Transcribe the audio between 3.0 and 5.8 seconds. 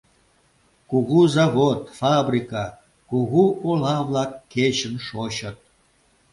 кугу ола-влак кечын шочыт.